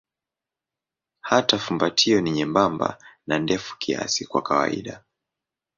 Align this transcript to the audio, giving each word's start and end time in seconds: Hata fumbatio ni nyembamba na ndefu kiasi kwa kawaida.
Hata 1.21 1.59
fumbatio 1.59 2.21
ni 2.21 2.31
nyembamba 2.31 2.97
na 3.27 3.39
ndefu 3.39 3.77
kiasi 3.79 4.25
kwa 4.25 4.41
kawaida. 4.41 5.03